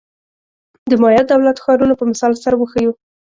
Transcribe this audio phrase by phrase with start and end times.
[0.89, 2.91] د مایا دولت-ښارونو په مثال سره وښیو.